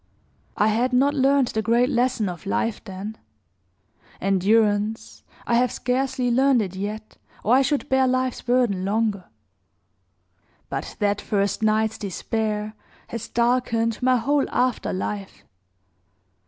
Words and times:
I 0.57 0.69
had 0.69 0.93
not 0.93 1.13
learned 1.13 1.49
the 1.49 1.61
great 1.61 1.87
lesson 1.89 2.27
of 2.27 2.47
life 2.47 2.83
then 2.83 3.19
endurance, 4.19 5.21
I 5.45 5.53
have 5.53 5.71
scarcely 5.71 6.31
learned 6.31 6.63
it 6.63 6.75
yet, 6.75 7.17
or 7.43 7.53
I 7.53 7.61
should 7.61 7.87
bear 7.87 8.07
life's 8.07 8.41
burden 8.41 8.83
longer; 8.83 9.25
but 10.69 10.95
that 10.97 11.21
first 11.21 11.61
night's 11.61 11.99
despair 11.99 12.73
has 13.09 13.27
darkened 13.29 14.01
my 14.01 14.17
whole 14.17 14.49
after 14.49 14.91
life. 14.91 15.43